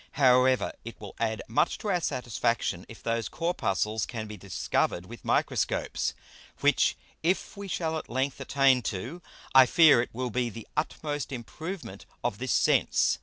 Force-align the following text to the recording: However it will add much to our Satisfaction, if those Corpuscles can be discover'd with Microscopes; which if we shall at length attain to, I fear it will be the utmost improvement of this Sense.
However 0.13 0.73
it 0.83 0.99
will 0.99 1.13
add 1.19 1.43
much 1.47 1.77
to 1.77 1.89
our 1.89 2.01
Satisfaction, 2.01 2.87
if 2.89 3.03
those 3.03 3.29
Corpuscles 3.29 4.07
can 4.07 4.25
be 4.25 4.35
discover'd 4.35 5.05
with 5.05 5.23
Microscopes; 5.23 6.15
which 6.61 6.97
if 7.21 7.55
we 7.55 7.67
shall 7.67 7.95
at 7.99 8.09
length 8.09 8.41
attain 8.41 8.81
to, 8.89 9.21
I 9.53 9.67
fear 9.67 10.01
it 10.01 10.09
will 10.11 10.31
be 10.31 10.49
the 10.49 10.67
utmost 10.75 11.31
improvement 11.31 12.07
of 12.23 12.39
this 12.39 12.51
Sense. 12.51 13.19